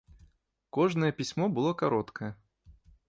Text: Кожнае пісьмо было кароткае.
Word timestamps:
Кожнае 0.77 1.09
пісьмо 1.19 1.45
было 1.59 1.75
кароткае. 1.83 2.31